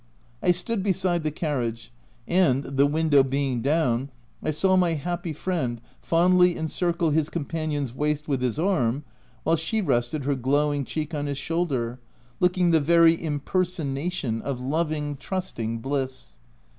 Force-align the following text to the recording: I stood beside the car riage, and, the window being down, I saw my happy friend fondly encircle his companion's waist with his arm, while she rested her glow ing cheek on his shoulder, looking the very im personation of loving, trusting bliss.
I 0.41 0.51
stood 0.51 0.81
beside 0.81 1.21
the 1.21 1.29
car 1.29 1.57
riage, 1.57 1.89
and, 2.27 2.63
the 2.63 2.87
window 2.87 3.21
being 3.21 3.61
down, 3.61 4.09
I 4.41 4.49
saw 4.49 4.75
my 4.75 4.95
happy 4.95 5.31
friend 5.31 5.79
fondly 6.01 6.57
encircle 6.57 7.11
his 7.11 7.29
companion's 7.29 7.93
waist 7.93 8.27
with 8.27 8.41
his 8.41 8.57
arm, 8.57 9.03
while 9.43 9.55
she 9.57 9.79
rested 9.79 10.23
her 10.23 10.33
glow 10.33 10.73
ing 10.73 10.85
cheek 10.85 11.13
on 11.13 11.27
his 11.27 11.37
shoulder, 11.37 11.99
looking 12.39 12.71
the 12.71 12.81
very 12.81 13.13
im 13.13 13.41
personation 13.41 14.41
of 14.41 14.59
loving, 14.59 15.17
trusting 15.17 15.77
bliss. 15.81 16.39